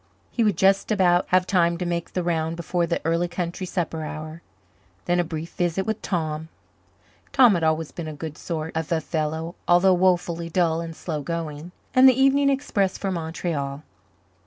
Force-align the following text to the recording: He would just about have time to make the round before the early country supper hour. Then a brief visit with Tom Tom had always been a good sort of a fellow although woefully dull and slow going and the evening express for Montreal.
He 0.31 0.43
would 0.43 0.57
just 0.57 0.91
about 0.91 1.27
have 1.27 1.45
time 1.45 1.77
to 1.77 1.85
make 1.85 2.13
the 2.13 2.23
round 2.23 2.55
before 2.55 2.87
the 2.87 2.99
early 3.05 3.27
country 3.27 3.67
supper 3.67 4.03
hour. 4.03 4.41
Then 5.05 5.19
a 5.19 5.23
brief 5.23 5.51
visit 5.53 5.85
with 5.85 6.01
Tom 6.01 6.49
Tom 7.31 7.53
had 7.53 7.63
always 7.63 7.91
been 7.91 8.07
a 8.07 8.13
good 8.13 8.35
sort 8.35 8.75
of 8.75 8.91
a 8.91 8.99
fellow 8.99 9.53
although 9.67 9.93
woefully 9.93 10.49
dull 10.49 10.81
and 10.81 10.95
slow 10.95 11.21
going 11.21 11.71
and 11.93 12.09
the 12.09 12.19
evening 12.19 12.49
express 12.49 12.97
for 12.97 13.11
Montreal. 13.11 13.83